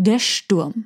Der 0.00 0.20
Sturm. 0.20 0.84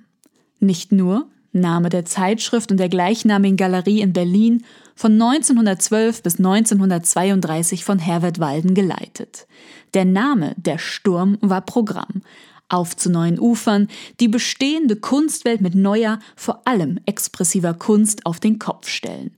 Nicht 0.59 0.91
nur 0.91 1.27
Name 1.53 1.91
der 1.91 2.07
Zeitschrift 2.07 2.71
und 2.71 2.79
der 2.79 2.89
gleichnamigen 2.89 3.59
Galerie 3.59 4.01
in 4.01 4.15
Berlin, 4.15 4.65
von 4.95 5.13
1912 5.13 6.23
bis 6.23 6.39
1932 6.39 7.85
von 7.85 7.99
Herbert 7.99 8.41
Walden 8.41 8.73
geleitet. 8.73 9.47
Der 9.93 10.07
Name 10.07 10.55
Der 10.57 10.79
Sturm 10.79 11.37
war 11.43 11.61
Programm. 11.61 12.23
Auf 12.71 12.97
zu 12.97 13.11
neuen 13.11 13.39
Ufern, 13.39 13.89
die 14.19 14.29
bestehende 14.29 14.97
Kunstwelt 14.97 15.61
mit 15.61 15.75
neuer, 15.75 16.19
vor 16.35 16.67
allem 16.67 16.99
expressiver 17.05 17.75
Kunst 17.75 18.25
auf 18.25 18.41
den 18.41 18.59
Kopf 18.59 18.89
stellen. 18.89 19.37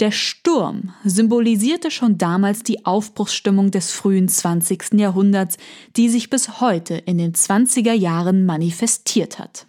Der 0.00 0.10
Sturm 0.10 0.92
symbolisierte 1.04 1.88
schon 1.92 2.18
damals 2.18 2.64
die 2.64 2.84
Aufbruchsstimmung 2.84 3.70
des 3.70 3.92
frühen 3.92 4.28
20. 4.28 4.94
Jahrhunderts, 4.94 5.56
die 5.96 6.08
sich 6.08 6.30
bis 6.30 6.60
heute 6.60 6.94
in 6.94 7.16
den 7.16 7.32
20er 7.32 7.92
Jahren 7.92 8.44
manifestiert 8.44 9.38
hat. 9.38 9.66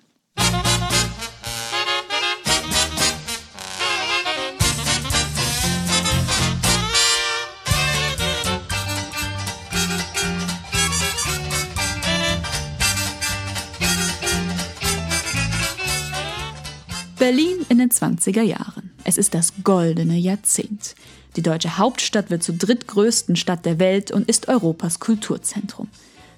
Berlin 17.20 17.63
in 17.70 17.77
den 17.77 17.90
20er 17.91 18.41
Jahren. 18.41 18.95
Es 19.08 19.20
ist 19.20 19.36
das 19.36 19.54
goldene 19.64 20.18
Jahrzehnt. 20.18 20.95
Die 21.36 21.44
deutsche 21.44 21.77
Hauptstadt 21.77 22.32
wird 22.32 22.41
zur 22.41 22.55
drittgrößten 22.55 23.36
Stadt 23.36 23.63
der 23.63 23.77
Welt 23.77 24.09
und 24.09 24.27
ist 24.27 24.48
Europas 24.48 25.00
Kulturzentrum. 25.00 25.88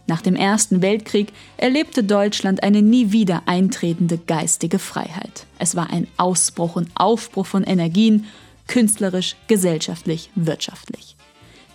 Nach 0.05 0.21
dem 0.21 0.35
Ersten 0.35 0.81
Weltkrieg 0.81 1.31
erlebte 1.55 2.03
Deutschland 2.03 2.63
eine 2.63 2.81
nie 2.81 3.13
wieder 3.13 3.43
eintretende 3.45 4.17
geistige 4.17 4.79
Freiheit. 4.79 5.45
Es 5.59 5.75
war 5.75 5.89
ein 5.89 6.07
Ausbruch 6.17 6.75
und 6.75 6.89
Aufbruch 6.95 7.45
von 7.45 7.63
Energien, 7.63 8.25
künstlerisch, 8.67 9.37
gesellschaftlich, 9.47 10.29
wirtschaftlich. 10.35 11.15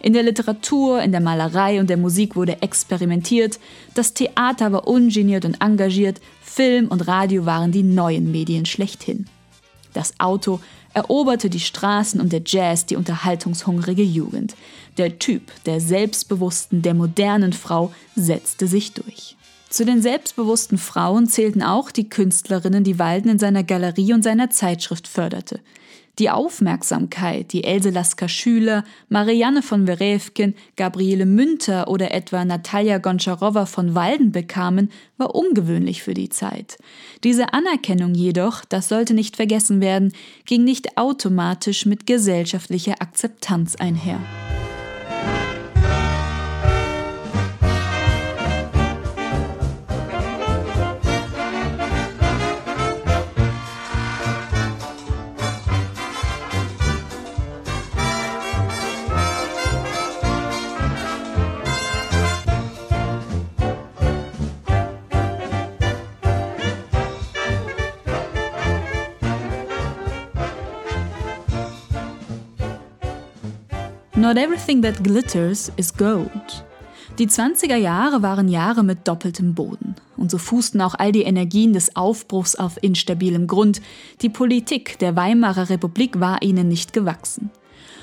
In 0.01 0.13
der 0.13 0.25
Literatur, 0.25 1.01
in 1.03 1.13
der 1.13 1.21
Malerei 1.21 1.81
und 1.81 1.89
der 1.89 1.97
Musik 1.97 2.37
wurde 2.37 2.61
experimentiert, 2.61 3.59
das 3.95 4.13
Theater 4.13 4.73
war 4.73 4.87
ungeniert 4.87 5.47
und 5.47 5.63
engagiert, 5.63 6.21
Film 6.43 6.89
und 6.89 7.07
Radio 7.07 7.47
waren 7.47 7.73
die 7.73 7.83
neuen 7.83 8.31
Medien 8.31 8.67
schlechthin. 8.67 9.27
Das 9.93 10.19
Auto 10.19 10.61
eroberte 10.95 11.51
die 11.51 11.61
Straßen 11.61 12.21
und 12.21 12.33
der 12.33 12.43
Jazz 12.45 12.87
die 12.87 12.97
unterhaltungshungrige 12.97 14.03
Jugend. 14.03 14.55
Der 14.99 15.19
Typ 15.19 15.51
der 15.65 15.81
selbstbewussten, 15.81 16.83
der 16.83 16.95
modernen 16.95 17.53
Frau 17.53 17.93
setzte 18.15 18.67
sich 18.67 18.93
durch. 18.93 19.37
Zu 19.71 19.87
den 19.87 20.03
selbstbewussten 20.03 20.77
Frauen 20.77 21.27
zählten 21.27 21.63
auch 21.63 21.91
die 21.91 22.09
Künstlerinnen, 22.09 22.85
die 22.85 22.99
Walden 22.99 23.31
in 23.31 23.39
seiner 23.39 23.65
Galerie 23.65 24.13
und 24.13 24.23
seiner 24.23 24.51
Zeitschrift 24.51 25.09
förderte. 25.09 25.61
Die 26.19 26.29
Aufmerksamkeit, 26.29 27.55
die 27.55 27.65
Else 27.65 27.89
Lasker-Schüler, 27.89 28.85
Marianne 29.09 29.63
von 29.63 29.87
Werewkin, 29.87 30.55
Gabriele 30.77 31.25
Münter 31.25 31.89
oder 31.89 32.13
etwa 32.13 32.45
Natalia 32.45 32.99
Goncharowa 32.99 33.65
von 33.65 33.95
Walden 33.95 34.31
bekamen, 34.31 34.91
war 35.17 35.35
ungewöhnlich 35.35 36.03
für 36.03 36.13
die 36.13 36.29
Zeit. 36.29 36.77
Diese 37.25 37.55
Anerkennung 37.55 38.15
jedoch, 38.15 38.65
das 38.67 38.89
sollte 38.89 39.15
nicht 39.15 39.37
vergessen 39.37 39.81
werden, 39.81 40.13
ging 40.45 40.65
nicht 40.65 40.99
automatisch 40.99 41.87
mit 41.87 42.07
gesellschaftlicher 42.07 43.01
Akzeptanz 43.01 43.77
einher. 43.77 44.21
Not 74.23 74.37
everything 74.37 74.83
that 74.83 75.03
glitters 75.03 75.73
is 75.77 75.93
gold. 75.93 76.65
Die 77.19 77.27
20er 77.27 77.75
Jahre 77.75 78.23
waren 78.23 78.47
Jahre 78.47 78.85
mit 78.85 79.09
doppeltem 79.09 79.53
Boden. 79.57 79.97
Und 80.17 80.31
so 80.31 80.39
fußten 80.39 80.81
auch 80.81 80.95
all 80.97 81.11
die 81.11 81.25
Energien 81.25 81.73
des 81.73 81.97
Aufbruchs 81.97 82.55
auf 82.55 82.81
instabilem 82.81 83.49
Grund. 83.49 83.83
Die 84.21 84.29
Politik 84.29 84.97
der 85.01 85.17
Weimarer 85.17 85.71
Republik 85.71 86.21
war 86.21 86.41
ihnen 86.41 86.69
nicht 86.69 86.93
gewachsen. 86.93 87.51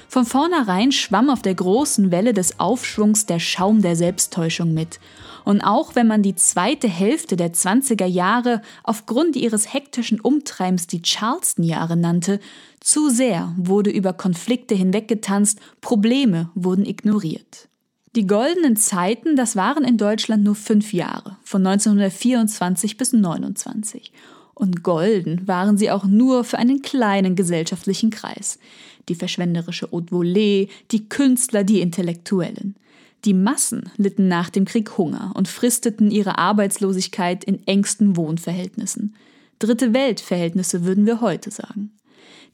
Von 0.10 0.26
vornherein 0.26 0.92
schwamm 0.92 1.30
auf 1.30 1.44
der 1.44 1.54
großen 1.54 2.10
Welle 2.10 2.34
des 2.34 2.60
Aufschwungs 2.60 3.28
der 3.28 3.38
Schaum 3.38 3.84
der 3.84 3.96
Selbsttäuschung 3.96 4.74
mit. 4.74 5.00
Und 5.46 5.62
auch 5.62 5.94
wenn 5.94 6.08
man 6.08 6.24
die 6.24 6.34
zweite 6.34 6.88
Hälfte 6.88 7.36
der 7.36 7.54
20er 7.54 8.08
Jahre 8.08 8.64
aufgrund 8.84 9.36
ihres 9.36 9.72
hektischen 9.72 10.20
Umtreibens 10.20 10.88
die 10.88 11.04
Charleston-Jahre 11.04 11.96
nannte, 11.96 12.40
zu 12.80 13.10
sehr 13.10 13.54
wurde 13.56 13.92
über 13.92 14.14
Konflikte 14.14 14.74
hinweggetanzt, 14.74 15.60
Probleme 15.80 16.50
wurden 16.56 16.88
ignoriert. 16.88 17.70
Die 18.16 18.26
goldenen 18.26 18.78
Zeiten, 18.78 19.36
das 19.36 19.56
waren 19.56 19.84
in 19.84 20.00
Deutschland 20.00 20.44
nur 20.44 20.56
fünf 20.56 20.92
Jahre, 20.92 21.38
von 21.44 21.66
1924 21.66 22.98
bis 22.98 23.14
1929. 23.14 24.12
Und 24.60 24.84
golden 24.84 25.48
waren 25.48 25.78
sie 25.78 25.90
auch 25.90 26.04
nur 26.04 26.44
für 26.44 26.58
einen 26.58 26.82
kleinen 26.82 27.38
gesellschaftlichen 27.38 28.10
Kreis. 28.10 28.60
Die 29.08 29.16
verschwenderische 29.16 29.90
Haute 29.90 30.14
Volée, 30.14 30.68
die 30.92 31.08
Künstler, 31.08 31.64
die 31.64 31.80
Intellektuellen. 31.80 32.76
Die 33.24 33.34
Massen 33.34 33.90
litten 33.96 34.28
nach 34.28 34.50
dem 34.50 34.66
Krieg 34.66 34.98
Hunger 34.98 35.32
und 35.34 35.48
fristeten 35.48 36.12
ihre 36.12 36.38
Arbeitslosigkeit 36.38 37.46
in 37.46 37.66
engsten 37.68 38.18
Wohnverhältnissen. 38.18 39.16
Dritte 39.60 39.94
Weltverhältnisse 39.94 40.84
würden 40.84 41.06
wir 41.06 41.22
heute 41.22 41.52
sagen. 41.52 41.94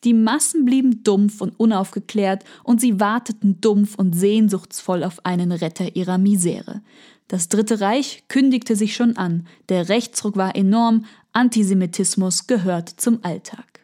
Die 0.03 0.13
Massen 0.13 0.63
blieben 0.63 1.01
dumpf 1.01 1.41
und 1.41 1.59
unaufgeklärt 1.59 2.43
und 2.63 2.79
sie 2.79 2.99
warteten 2.99 3.61
dumpf 3.61 3.95
und 3.95 4.15
sehnsuchtsvoll 4.15 5.03
auf 5.03 5.25
einen 5.25 5.51
Retter 5.51 5.95
ihrer 5.95 6.19
Misere. 6.19 6.81
Das 7.27 7.49
Dritte 7.49 7.81
Reich 7.81 8.23
kündigte 8.27 8.75
sich 8.75 8.95
schon 8.95 9.17
an, 9.17 9.47
der 9.69 9.89
Rechtsruck 9.89 10.37
war 10.37 10.55
enorm, 10.55 11.05
Antisemitismus 11.35 12.47
gehört 12.47 12.89
zum 12.89 13.19
Alltag. 13.23 13.81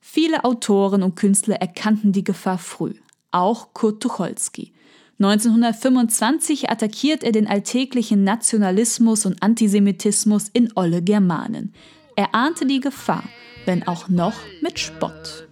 Viele 0.00 0.44
Autoren 0.44 1.02
und 1.04 1.14
Künstler 1.14 1.56
erkannten 1.56 2.12
die 2.12 2.24
Gefahr 2.24 2.58
früh, 2.58 2.94
auch 3.30 3.72
Kurt 3.72 4.02
Tucholsky. 4.02 4.72
1925 5.20 6.70
attackiert 6.70 7.22
er 7.22 7.32
den 7.32 7.46
alltäglichen 7.46 8.24
Nationalismus 8.24 9.26
und 9.26 9.42
Antisemitismus 9.42 10.48
in 10.52 10.72
Olle 10.74 11.02
Germanen. 11.02 11.72
Er 12.16 12.34
ahnte 12.34 12.66
die 12.66 12.80
Gefahr, 12.80 13.24
wenn 13.64 13.86
auch 13.86 14.08
noch 14.08 14.34
mit 14.60 14.78
Spott. 14.78 15.46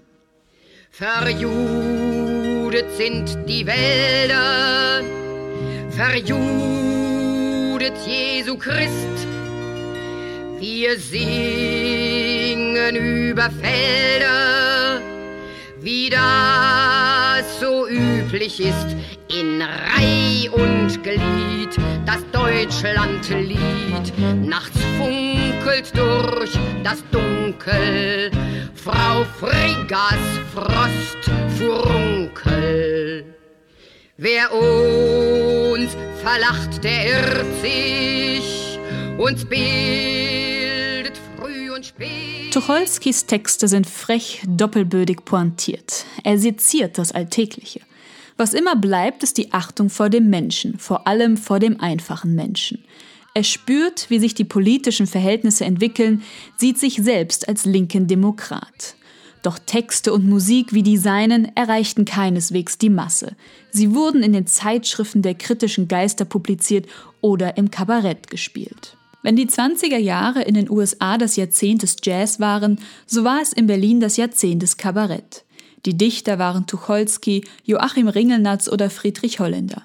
Verjudet 0.91 2.87
sind 2.97 3.37
die 3.49 3.67
Wälder, 3.67 5.05
verjudet 5.91 6.27
Jesu 8.07 8.57
Christ, 8.57 9.29
wir 10.59 10.99
singen 10.99 12.97
über 12.97 13.51
Felder, 13.63 15.03
wie 15.81 16.09
das 16.09 17.61
so 17.61 17.87
üblich 17.89 18.61
ist, 18.61 18.97
in 19.29 19.61
Reih 19.61 20.49
und 20.53 21.03
Glied, 21.03 21.77
das 22.07 22.25
Deutschlandlied. 22.33 23.59
Nachts 24.43 24.79
funkelt 24.99 25.95
durch 25.97 26.53
das 26.83 27.05
Dunkel, 27.11 28.31
Frau 28.75 29.27
Friggas 29.39 30.41
Frostfurunkel. 30.55 33.27
Wer 34.17 34.51
uns 34.53 35.95
verlacht, 36.23 36.83
der 36.83 37.07
irrt 37.07 37.61
sich, 37.61 38.79
uns 39.19 39.45
bildet 39.45 40.36
Tucholskys 42.51 43.27
Texte 43.27 43.69
sind 43.69 43.87
frech, 43.87 44.43
doppelbödig 44.47 45.25
pointiert. 45.25 46.05
Er 46.25 46.39
seziert 46.39 46.99
das 46.99 47.13
Alltägliche. 47.13 47.81
Was 48.37 48.55
immer 48.55 48.77
bleibt, 48.77 49.23
ist 49.23 49.39
die 49.39 49.53
Achtung 49.53 49.89
vor 49.89 50.11
dem 50.11 50.29
Menschen, 50.29 50.79
vor 50.79 51.07
allem 51.07 51.37
vor 51.37 51.59
dem 51.59 51.81
einfachen 51.81 52.35
Menschen. 52.35 52.85
Er 53.35 53.45
spürt, 53.45 54.09
wie 54.09 54.19
sich 54.19 54.35
die 54.35 54.45
politischen 54.45 55.07
Verhältnisse 55.07 55.65
entwickeln, 55.65 56.23
sieht 56.57 56.79
sich 56.79 56.97
selbst 56.97 57.49
als 57.49 57.65
linken 57.65 58.07
Demokrat. 58.07 58.95
Doch 59.43 59.59
Texte 59.59 60.13
und 60.13 60.27
Musik 60.27 60.73
wie 60.73 60.83
die 60.83 60.97
seinen 60.97 61.55
erreichten 61.57 62.05
keineswegs 62.05 62.79
die 62.79 62.91
Masse. 62.91 63.37
Sie 63.71 63.95
wurden 63.95 64.23
in 64.23 64.33
den 64.33 64.47
Zeitschriften 64.47 65.23
der 65.23 65.35
kritischen 65.35 65.89
Geister 65.89 66.25
publiziert 66.25 66.87
oder 67.21 67.57
im 67.57 67.71
Kabarett 67.71 68.29
gespielt. 68.29 68.96
Wenn 69.27 69.35
die 69.35 69.49
20er 69.49 69.99
Jahre 69.99 70.43
in 70.43 70.55
den 70.55 70.71
USA 70.71 71.19
das 71.19 71.35
Jahrzehnt 71.35 71.83
des 71.83 71.97
Jazz 72.01 72.39
waren, 72.39 72.79
so 73.07 73.25
war 73.25 73.43
es 73.43 73.53
in 73.53 73.67
Berlin 73.67 73.99
das 73.99 74.17
Jahrzehnt 74.17 74.63
des 74.63 74.77
Kabarett. 74.77 75.45
Die 75.85 75.99
Dichter 75.99 76.39
waren 76.39 76.69
Tucholsky, 76.69 77.45
Joachim 77.65 78.07
Ringelnatz 78.07 78.69
oder 78.69 78.89
Friedrich 78.89 79.41
Holländer. 79.41 79.83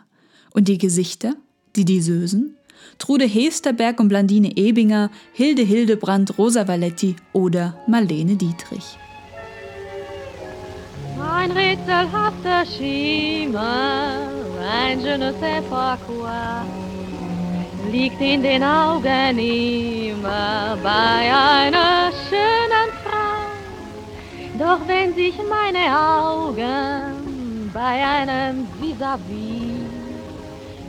Und 0.53 0.67
die 0.67 0.77
Gesichter? 0.77 1.33
Die 1.75 1.85
Disösen? 1.85 2.55
Trude 2.99 3.25
Hesterberg 3.25 3.99
und 3.99 4.09
Blandine 4.09 4.55
Ebinger, 4.57 5.09
Hilde 5.33 5.63
Hildebrand, 5.63 6.37
Rosa 6.37 6.67
Valetti 6.67 7.15
oder 7.33 7.79
Marlene 7.87 8.35
Dietrich. 8.35 8.99
Ein 11.19 11.49
rätselhafter 11.49 12.63
Schimmer, 12.67 14.19
ein 14.61 14.99
je 14.99 15.17
ne 15.17 15.33
sais 15.39 15.63
pas 15.67 15.97
quoi 16.05 16.90
liegt 17.89 18.21
in 18.21 18.43
den 18.43 18.63
Augen 18.63 19.39
immer 19.39 20.77
bei 20.83 21.31
einer 21.33 22.11
schönen 22.29 22.89
Frau. 23.03 23.41
Doch 24.59 24.87
wenn 24.87 25.15
sich 25.15 25.35
meine 25.49 25.97
Augen 25.97 27.71
bei 27.73 28.03
einem 28.05 28.67
vis-à-vis 28.79 29.71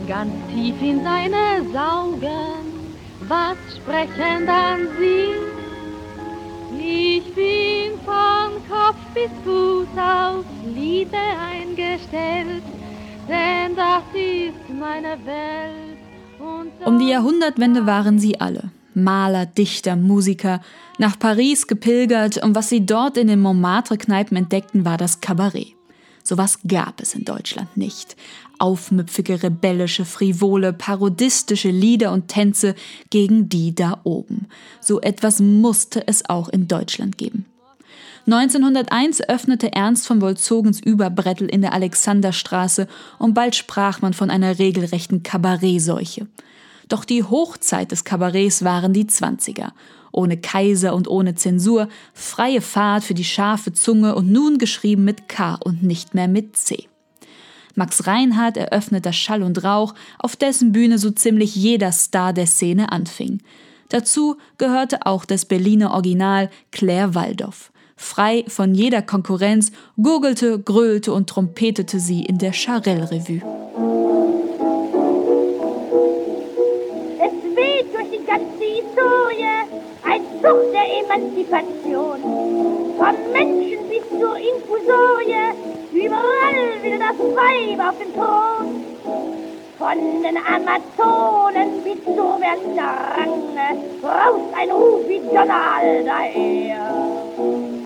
ganz 0.07 0.33
tief 0.53 0.75
in 0.83 1.03
seine 1.03 1.65
saugen, 1.73 2.97
was 3.29 3.57
sprechen 3.77 4.47
dann 4.47 4.89
sie? 4.99 5.33
Ich 6.79 7.35
bin 7.35 7.99
von 8.05 8.61
Kopf 8.69 8.99
bis 9.15 9.31
Fuß 9.45 9.89
auf 9.97 10.45
Liebe 10.67 11.17
eingestellt, 11.17 12.65
denn 13.29 13.77
das 13.77 14.03
ist 14.13 14.69
meine 14.69 15.17
Welt. 15.25 16.12
Um 16.85 16.99
die 16.99 17.09
Jahrhundertwende 17.09 17.87
waren 17.87 18.19
sie 18.19 18.41
alle. 18.41 18.71
Maler, 18.95 19.47
Dichter, 19.47 19.97
Musiker, 19.97 20.61
nach 20.99 21.19
Paris 21.19 21.67
gepilgert 21.67 22.43
und 22.43 22.55
was 22.55 22.69
sie 22.69 22.85
dort 22.85 23.17
in 23.17 23.29
den 23.29 23.41
Montmartre-Kneipen 23.41 24.37
entdeckten, 24.37 24.85
war 24.85 24.99
das 24.99 25.21
Kabarett. 25.21 25.75
Sowas 26.23 26.61
gab 26.67 27.01
es 27.01 27.15
in 27.15 27.25
Deutschland 27.25 27.77
nicht. 27.77 28.17
Aufmüpfige, 28.59 29.43
rebellische, 29.43 30.05
frivole, 30.05 30.73
parodistische 30.73 31.71
Lieder 31.71 32.13
und 32.13 32.29
Tänze 32.29 32.77
gegen 33.11 33.49
die 33.49 33.75
da 33.75 34.01
oben. 34.05 34.47
So 34.81 35.01
etwas 35.01 35.41
musste 35.41 36.07
es 36.07 36.29
auch 36.29 36.49
in 36.49 36.69
Deutschland 36.69 37.19
geben. 37.19 37.47
1901 38.27 39.29
öffnete 39.29 39.73
Ernst 39.73 40.07
von 40.07 40.21
Wolzogens 40.21 40.79
Überbrettel 40.79 41.49
in 41.49 41.61
der 41.61 41.73
Alexanderstraße 41.73 42.87
und 43.19 43.35
bald 43.35 43.57
sprach 43.57 44.01
man 44.01 44.13
von 44.13 44.31
einer 44.31 44.61
regelrechten 44.61 45.25
Kabarettseuche. 45.25 46.29
Doch 46.89 47.05
die 47.05 47.25
Hochzeit 47.25 47.91
des 47.91 48.05
Kabarets 48.05 48.63
waren 48.63 48.93
die 48.93 49.09
Zwanziger. 49.09 49.73
Ohne 50.13 50.37
Kaiser 50.37 50.95
und 50.95 51.09
ohne 51.09 51.35
Zensur, 51.35 51.89
freie 52.15 52.61
Fahrt 52.61 53.03
für 53.03 53.15
die 53.15 53.25
scharfe 53.25 53.73
Zunge 53.73 54.15
und 54.15 54.31
nun 54.31 54.59
geschrieben 54.59 55.03
mit 55.03 55.29
K 55.29 55.55
und 55.55 55.83
nicht 55.83 56.15
mehr 56.15 56.29
mit 56.29 56.57
C. 56.57 56.87
Max 57.75 58.07
Reinhardt 58.07 58.57
eröffnet 58.57 59.05
das 59.05 59.17
Schall 59.17 59.43
und 59.43 59.65
Rauch, 59.65 59.95
auf 60.19 60.37
dessen 60.37 60.71
Bühne 60.71 60.99
so 60.99 61.11
ziemlich 61.11 61.57
jeder 61.57 61.91
Star 61.91 62.33
der 62.33 62.47
Szene 62.47 62.93
anfing. 62.93 63.41
Dazu 63.89 64.37
gehörte 64.59 65.07
auch 65.07 65.25
das 65.25 65.45
Berliner 65.45 65.93
Original 65.93 66.51
Claire 66.71 67.15
Waldorf 67.15 67.72
frei 67.97 68.45
von 68.49 68.75
jeder 68.75 69.03
Konkurrenz, 69.03 69.73
gurgelte, 70.01 70.59
gröhlte 70.59 71.13
und 71.13 71.29
trompetete 71.29 71.99
sie 72.01 72.25
in 72.25 72.39
der 72.39 72.53
Charelle-Revue. 72.53 73.43
Es 77.19 77.33
weht 77.57 77.95
durch 77.95 78.11
die 78.11 78.25
ganze 78.25 78.65
Historie 78.65 79.47
ein 80.05 80.23
Zug 80.41 80.73
der 80.73 80.87
Emanzipation. 81.05 82.19
Vom 82.99 83.17
Menschen 83.33 83.89
bis 83.89 84.09
zur 84.09 84.37
Infusorie, 84.37 85.53
überall 85.93 86.83
will 86.83 86.99
das 86.99 87.19
Weib 87.19 87.81
auf 87.89 87.99
den 87.99 88.13
Thron. 88.15 88.85
Von 89.79 90.23
den 90.23 90.37
Amazonen 90.37 91.83
bis 91.83 92.05
zur 92.05 92.39
Range, 92.41 93.79
raus 94.03 94.41
ein 94.57 94.71
Ruf 94.71 95.09
wie 95.09 95.19
Donald 95.19 96.07
daher. 96.07 97.82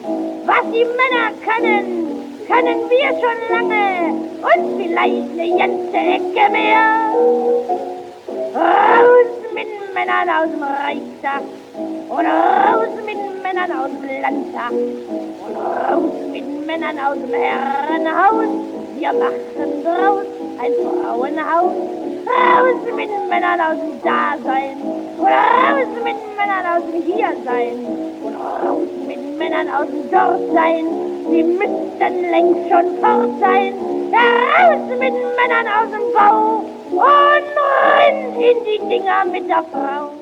Was 0.46 0.62
die 0.72 0.84
Männer 0.84 1.32
können, 1.44 2.22
können 2.46 2.88
wir 2.88 3.08
schon 3.18 3.38
lange 3.50 4.14
und 4.46 4.80
vielleicht 4.80 5.30
eine 5.32 5.58
ganze 5.58 5.96
Ecke 5.96 6.50
mehr. 6.52 7.12
Raus 8.54 9.32
mit 9.52 9.66
Männern 9.92 10.28
aus 10.30 10.48
dem 10.52 10.62
Reichstag 10.62 11.42
und 12.08 12.26
raus 12.26 12.94
mit 13.04 13.42
Männern 13.42 13.72
aus 13.72 13.90
dem 13.90 14.22
Landtag 14.22 14.70
und 14.70 15.56
raus 15.56 16.12
mit 16.30 16.66
Männern 16.66 16.98
aus 17.00 17.16
dem 17.16 17.34
Herrenhaus. 17.34 18.48
Wir 18.96 19.12
machen 19.12 19.82
draus 19.82 20.26
ein 20.62 20.72
Frauenhaus. 21.02 21.72
Raus 22.26 22.80
mit 22.94 23.10
Männern 23.28 23.60
aus 23.60 23.78
dem 23.80 24.02
Dasein 24.02 24.76
und 24.80 25.26
raus 25.26 25.90
mit 26.04 26.16
Männern 26.36 26.66
aus 26.76 26.82
dem 26.92 27.02
Hiersein 27.02 27.78
und 28.22 28.34
raus 28.34 28.88
Männern 29.38 29.68
aus 29.68 29.86
dem 29.86 30.10
Dorf 30.10 30.40
sein. 30.52 30.84
Sie 31.30 31.42
müssten 31.42 32.30
längst 32.30 32.70
schon 32.70 32.98
fort 33.00 33.40
sein. 33.40 33.74
Heraus 34.12 34.88
mit 34.90 35.12
Männern 35.12 35.66
aus 35.66 35.90
dem 35.90 36.12
Bau 36.14 36.64
und 36.90 37.02
rein 37.02 38.34
in 38.34 38.56
die 38.64 38.88
Dinger 38.88 39.24
mit 39.24 39.48
der 39.48 39.64
Frau. 39.70 40.12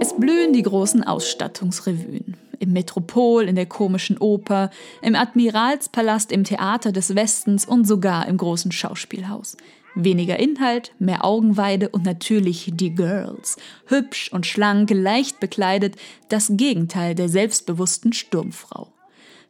Es 0.00 0.14
blühen 0.14 0.52
die 0.52 0.62
großen 0.62 1.02
Ausstattungsrevuen. 1.02 2.36
Im 2.60 2.72
Metropol, 2.72 3.44
in 3.44 3.54
der 3.54 3.66
komischen 3.66 4.18
Oper, 4.18 4.70
im 5.00 5.14
Admiralspalast, 5.14 6.32
im 6.32 6.44
Theater 6.44 6.92
des 6.92 7.14
Westens 7.14 7.64
und 7.64 7.86
sogar 7.86 8.26
im 8.26 8.36
großen 8.36 8.72
Schauspielhaus. 8.72 9.56
Weniger 10.00 10.38
Inhalt, 10.38 10.92
mehr 11.00 11.24
Augenweide 11.24 11.88
und 11.88 12.04
natürlich 12.04 12.70
die 12.72 12.94
Girls. 12.94 13.56
Hübsch 13.86 14.30
und 14.32 14.46
schlank, 14.46 14.90
leicht 14.90 15.40
bekleidet, 15.40 15.96
das 16.28 16.52
Gegenteil 16.52 17.16
der 17.16 17.28
selbstbewussten 17.28 18.12
Sturmfrau. 18.12 18.92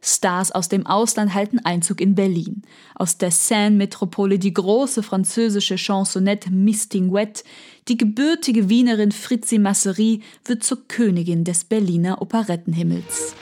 Stars 0.01 0.51
aus 0.51 0.67
dem 0.67 0.87
Ausland 0.87 1.35
halten 1.35 1.59
Einzug 1.59 2.01
in 2.01 2.15
Berlin. 2.15 2.63
Aus 2.95 3.19
der 3.19 3.29
Seine-Metropole 3.29 4.39
die 4.39 4.53
große 4.53 5.03
französische 5.03 5.77
Chansonnette 5.77 6.49
Mistinguette, 6.49 7.43
die 7.87 7.97
gebürtige 7.97 8.69
Wienerin 8.69 9.11
Fritzi 9.11 9.59
Masserie 9.59 10.21
wird 10.45 10.63
zur 10.63 10.87
Königin 10.87 11.43
des 11.43 11.63
Berliner 11.63 12.23
Operettenhimmels. 12.23 13.35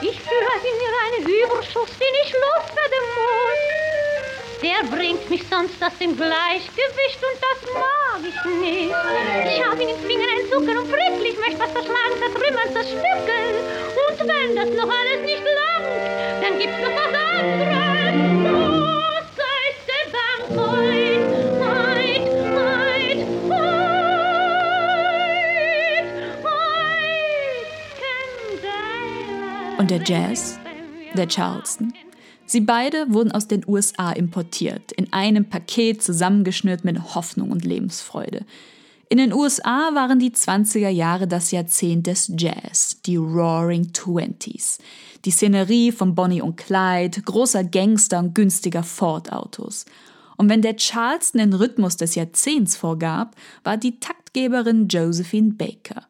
Ich 0.00 0.18
führe 0.20 0.54
in 0.64 0.78
einen 1.04 1.28
Überschuss, 1.44 1.90
den 1.98 2.14
ich 2.24 2.32
loswerde 2.32 2.98
muss. 3.14 3.47
Der 4.60 4.82
bringt 4.90 5.30
mich 5.30 5.44
sonst 5.48 5.80
aus 5.80 5.96
dem 6.00 6.16
Gleichgewicht 6.16 7.20
und 7.22 7.38
das 7.40 7.60
mag 7.72 8.20
ich 8.22 8.44
nicht. 8.60 8.92
Ich 9.46 9.64
habe 9.64 9.82
in 9.82 9.88
den 9.88 9.98
Fingern 10.00 10.28
ein 10.34 10.50
Zucker 10.50 10.80
und 10.80 10.90
friedlich 10.90 11.38
möchte 11.38 11.60
was 11.60 11.72
zerschlagen, 11.72 12.18
zertrümmern, 12.18 12.72
zerstückeln. 12.72 13.54
Und 14.08 14.18
wenn 14.18 14.56
das 14.56 14.70
noch 14.74 14.90
alles 14.92 15.22
nicht 15.24 15.44
langt, 15.44 16.42
dann 16.42 16.58
gibt's 16.58 16.80
noch 16.80 16.90
was 16.90 17.14
anderes. 17.38 18.14
Oh, 18.50 19.12
sei 19.36 19.64
der 19.86 20.36
heut, 20.56 21.22
Und 29.78 29.88
der 29.90 30.02
Jazz? 30.02 30.58
Der 31.14 31.28
Charleston? 31.28 31.92
Sie 32.50 32.62
beide 32.62 33.12
wurden 33.12 33.30
aus 33.30 33.46
den 33.46 33.62
USA 33.68 34.10
importiert, 34.10 34.92
in 34.92 35.12
einem 35.12 35.50
Paket 35.50 36.02
zusammengeschnürt 36.02 36.82
mit 36.82 37.14
Hoffnung 37.14 37.50
und 37.50 37.62
Lebensfreude. 37.62 38.46
In 39.10 39.18
den 39.18 39.34
USA 39.34 39.94
waren 39.94 40.18
die 40.18 40.30
20er 40.30 40.88
Jahre 40.88 41.28
das 41.28 41.50
Jahrzehnt 41.50 42.06
des 42.06 42.32
Jazz, 42.38 43.02
die 43.04 43.16
Roaring 43.16 43.92
Twenties. 43.92 44.78
Die 45.26 45.30
Szenerie 45.30 45.92
von 45.92 46.14
Bonnie 46.14 46.40
und 46.40 46.56
Clyde, 46.56 47.20
großer 47.20 47.64
Gangster 47.64 48.18
und 48.18 48.34
günstiger 48.34 48.82
Ford-Autos. 48.82 49.84
Und 50.38 50.48
wenn 50.48 50.62
der 50.62 50.76
Charleston 50.76 51.40
den 51.40 51.52
Rhythmus 51.52 51.98
des 51.98 52.14
Jahrzehnts 52.14 52.76
vorgab, 52.76 53.36
war 53.62 53.76
die 53.76 54.00
Taktgeberin 54.00 54.88
Josephine 54.88 55.52
Baker– 55.52 56.06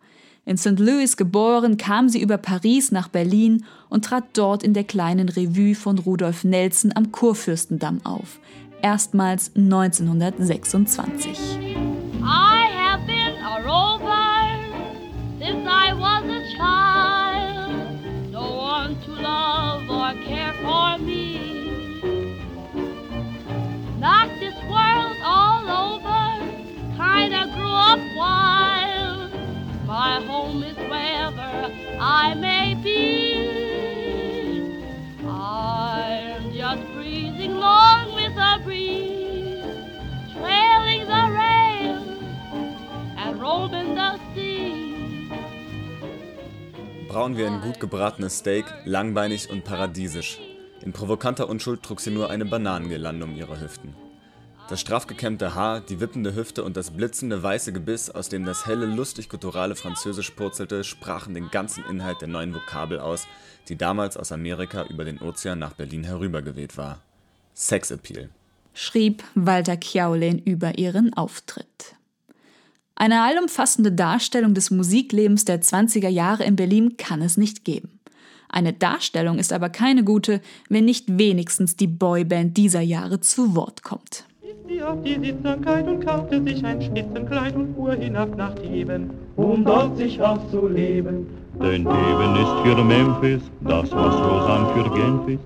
in 0.49 0.57
St. 0.57 0.79
Louis 0.79 1.17
geboren, 1.19 1.77
kam 1.77 2.09
sie 2.09 2.23
über 2.23 2.39
Paris 2.39 2.91
nach 2.91 3.09
Berlin 3.09 3.67
und 3.91 4.07
trat 4.07 4.25
dort 4.33 4.63
in 4.63 4.73
der 4.73 4.85
kleinen 4.85 5.29
Revue 5.29 5.75
von 5.75 5.99
Rudolf 5.99 6.43
Nelson 6.43 6.91
am 6.95 7.13
Kurfürstendamm 7.13 8.01
auf. 8.05 8.41
Erstmals 8.81 9.53
1926. 9.55 11.39
I 12.23 12.58
Braun 47.19 47.37
wie 47.37 47.45
ein 47.45 47.61
gut 47.61 47.81
gebratenes 47.81 48.39
Steak, 48.39 48.65
langbeinig 48.85 49.51
und 49.51 49.65
paradiesisch. 49.65 50.39
In 50.83 50.93
provokanter 50.93 51.49
Unschuld 51.49 51.83
trug 51.83 51.99
sie 51.99 52.13
nur 52.13 52.31
eine 52.31 52.45
Bananengirlande 52.45 53.25
um 53.25 53.35
ihre 53.35 53.61
Hüften. 53.61 53.93
Das 54.69 54.81
straff 54.81 55.09
gekämmte 55.09 55.57
Haar, 55.57 55.81
die 55.81 55.99
wippende 55.99 56.37
Hüfte 56.37 56.63
und 56.63 56.77
das 56.77 56.93
blitzende 56.93 57.43
weiße 57.43 57.73
Gebiss, 57.73 58.09
aus 58.09 58.29
dem 58.29 58.45
das 58.45 58.67
helle, 58.67 58.87
lustig 58.87 59.29
gutturale 59.29 59.75
Französisch 59.75 60.31
purzelte, 60.31 60.85
sprachen 60.85 61.35
den 61.35 61.51
ganzen 61.51 61.85
Inhalt 61.87 62.21
der 62.21 62.29
neuen 62.29 62.55
Vokabel 62.55 63.01
aus, 63.01 63.27
die 63.69 63.75
damals 63.75 64.17
aus 64.17 64.31
Amerika 64.31 64.85
über 64.85 65.05
den 65.05 65.21
Ozean 65.21 65.59
nach 65.59 65.73
Berlin 65.73 66.05
herübergeweht 66.05 66.77
war. 66.77 67.01
Sexappeal. 67.53 68.29
Schrieb 68.75 69.25
Walter 69.35 69.77
Kjaulin 69.77 70.39
über 70.39 70.79
ihren 70.79 71.15
Auftritt. 71.15 71.98
Eine 73.01 73.23
allumfassende 73.23 73.93
Darstellung 73.93 74.55
des 74.55 74.71
Musiklebens 74.71 75.45
der 75.45 75.63
20er 75.63 76.09
Jahre 76.09 76.45
in 76.45 76.57
Berlin 76.57 76.97
kann 76.97 77.23
es 77.23 77.37
nicht 77.37 77.65
geben. 77.65 78.01
Eine 78.49 78.73
Darstellung 78.73 79.39
ist 79.39 79.53
aber 79.53 79.69
keine 79.69 80.03
gute, 80.03 80.41
wenn 80.69 80.85
nicht 80.85 81.19
wenigstens 81.19 81.77
die 81.77 81.87
Boyband 81.87 82.57
dieser 82.57 82.81
Jahre 82.81 83.21
zu 83.21 83.55
Wort 83.55 83.83
kommt 83.83 84.25
sie 84.69 84.83
auf 84.83 85.03
die 85.03 85.15
Sitzsamkeit 85.15 85.87
und 85.87 86.05
kaufte 86.05 86.43
sich 86.43 86.65
ein 86.65 86.83
Spitzenkleid 86.83 87.55
und 87.57 87.75
fuhr 87.75 87.95
hinab 87.95 88.37
nach 88.37 88.55
Theben, 88.55 89.11
um 89.37 89.65
dort 89.65 89.97
sich 89.97 90.21
auszuleben. 90.21 91.27
Denn 91.61 91.85
Theben 91.85 92.37
ist 92.37 92.55
für 92.65 92.85
Memphis, 92.85 93.43
das 93.63 93.91
was 93.91 94.15
Lausanne 94.15 94.67
für 94.75 94.91
Genf 94.91 95.29
ist. 95.29 95.41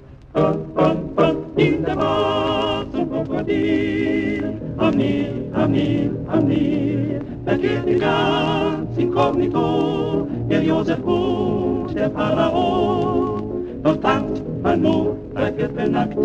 In 1.56 1.84
der 1.84 1.94
Bar 1.94 2.86
zum 2.90 3.10
Krokodil, 3.10 4.60
am 4.78 4.94
Nil, 4.94 5.50
am 5.52 5.72
Nil, 5.72 6.16
am 6.28 6.46
Nil, 6.46 7.20
verkehrte 7.44 7.96
ganz 7.96 8.96
inkognito 8.96 10.28
der 10.48 10.62
Josef 10.62 11.02
und 11.04 11.94
der 11.94 12.10
Pharao. 12.10 13.62
Doch 13.82 13.96
tanzt 14.00 14.42
man 14.62 14.80
nur 14.80 15.16
drei 15.34 15.52
Viertel 15.52 15.88
nackt 15.88 16.16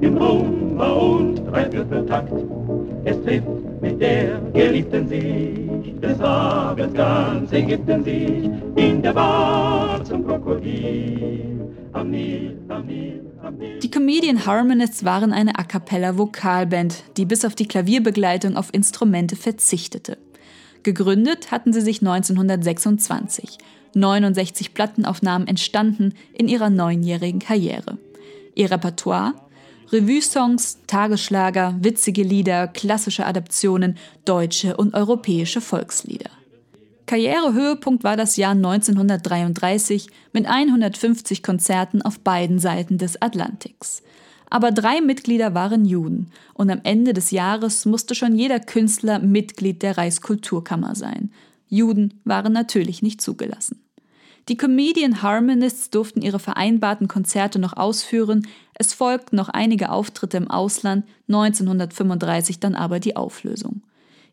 im 0.00 0.16
Rumba 0.16 0.90
und 0.92 1.36
Dreivierteltakt. 1.46 2.32
Es 3.04 3.22
trifft 3.22 3.46
mit 3.80 4.00
der 4.00 4.40
Geliebten 4.52 5.08
sich, 5.08 6.00
des 6.00 6.20
Abends 6.20 6.94
ganz 6.94 7.52
Ägypten 7.52 8.04
sich, 8.04 8.50
in 8.76 9.02
der 9.02 9.12
Bar 9.12 10.04
zum 10.04 10.26
Krokodil, 10.26 11.60
am 11.92 12.10
Nil, 12.10 12.56
am 12.68 12.86
Nil. 12.86 13.20
Die 13.82 13.90
Comedian 13.90 14.46
Harmonists 14.46 15.04
waren 15.04 15.32
eine 15.32 15.58
A 15.58 15.64
cappella 15.64 16.16
Vokalband, 16.16 17.02
die 17.16 17.26
bis 17.26 17.44
auf 17.44 17.54
die 17.54 17.68
Klavierbegleitung 17.68 18.56
auf 18.56 18.72
Instrumente 18.72 19.36
verzichtete. 19.36 20.16
Gegründet 20.84 21.50
hatten 21.50 21.72
sie 21.72 21.80
sich 21.80 22.00
1926. 22.00 23.58
69 23.94 24.74
Plattenaufnahmen 24.74 25.48
entstanden 25.48 26.14
in 26.32 26.48
ihrer 26.48 26.70
neunjährigen 26.70 27.40
Karriere. 27.40 27.98
Ihr 28.54 28.70
Repertoire 28.70 29.34
Revue-Songs, 29.92 30.78
Tagesschlager, 30.86 31.76
witzige 31.80 32.22
Lieder, 32.22 32.68
klassische 32.68 33.26
Adaptionen, 33.26 33.96
deutsche 34.24 34.76
und 34.76 34.94
europäische 34.94 35.60
Volkslieder. 35.60 36.30
Karrierehöhepunkt 37.06 38.02
war 38.02 38.16
das 38.16 38.36
Jahr 38.36 38.52
1933 38.52 40.08
mit 40.32 40.46
150 40.46 41.42
Konzerten 41.42 42.02
auf 42.02 42.18
beiden 42.18 42.58
Seiten 42.58 42.96
des 42.96 43.20
Atlantiks. 43.20 44.02
Aber 44.54 44.70
drei 44.70 45.00
Mitglieder 45.00 45.52
waren 45.52 45.84
Juden 45.84 46.30
und 46.52 46.70
am 46.70 46.78
Ende 46.84 47.12
des 47.12 47.32
Jahres 47.32 47.86
musste 47.86 48.14
schon 48.14 48.36
jeder 48.36 48.60
Künstler 48.60 49.18
Mitglied 49.18 49.82
der 49.82 49.98
Reichskulturkammer 49.98 50.94
sein. 50.94 51.32
Juden 51.68 52.20
waren 52.22 52.52
natürlich 52.52 53.02
nicht 53.02 53.20
zugelassen. 53.20 53.82
Die 54.48 54.56
Comedian 54.56 55.22
Harmonists 55.22 55.90
durften 55.90 56.22
ihre 56.22 56.38
vereinbarten 56.38 57.08
Konzerte 57.08 57.58
noch 57.58 57.76
ausführen, 57.76 58.46
es 58.74 58.94
folgten 58.94 59.34
noch 59.34 59.48
einige 59.48 59.90
Auftritte 59.90 60.36
im 60.36 60.48
Ausland, 60.48 61.04
1935 61.26 62.60
dann 62.60 62.76
aber 62.76 63.00
die 63.00 63.16
Auflösung. 63.16 63.82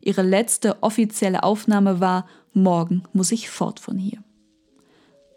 Ihre 0.00 0.22
letzte 0.22 0.84
offizielle 0.84 1.42
Aufnahme 1.42 1.98
war 1.98 2.28
Morgen 2.54 3.02
muss 3.12 3.32
ich 3.32 3.50
fort 3.50 3.80
von 3.80 3.98
hier. 3.98 4.22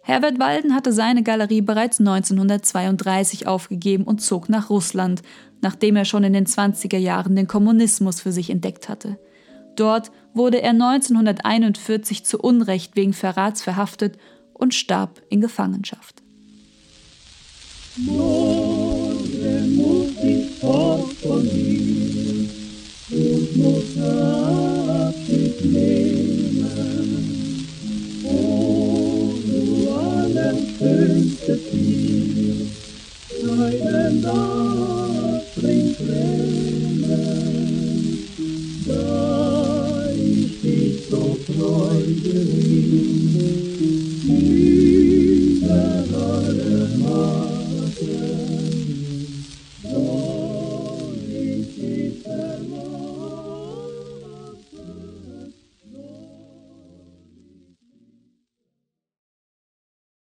Herbert 0.07 0.39
Walden 0.39 0.75
hatte 0.75 0.93
seine 0.93 1.23
Galerie 1.23 1.61
bereits 1.61 1.99
1932 1.99 3.47
aufgegeben 3.47 4.03
und 4.03 4.21
zog 4.21 4.49
nach 4.49 4.69
Russland, 4.69 5.23
nachdem 5.61 5.95
er 5.95 6.05
schon 6.05 6.23
in 6.23 6.33
den 6.33 6.45
20er 6.45 6.99
Jahren 6.99 7.35
den 7.35 7.47
Kommunismus 7.47 8.21
für 8.21 8.31
sich 8.31 8.51
entdeckt 8.51 8.87
hatte. 8.87 9.17
Dort 9.75 10.11
wurde 10.35 10.61
er 10.61 10.69
1941 10.69 12.23
zu 12.23 12.37
Unrecht 12.37 12.95
wegen 12.95 13.13
Verrats 13.13 13.63
verhaftet 13.63 14.19
und 14.53 14.75
starb 14.75 15.23
in 15.29 15.41
Gefangenschaft. 15.41 16.21
Morgen 17.97 18.75
to 31.45 31.55
be, 31.57 32.71
I 33.43 34.27
am. 34.27 34.94